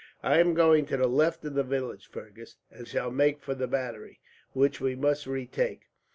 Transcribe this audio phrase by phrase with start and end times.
[0.23, 3.67] "I am going to the left of the village, Fergus, and shall make for the
[3.67, 4.19] battery,
[4.53, 5.89] which we must retake.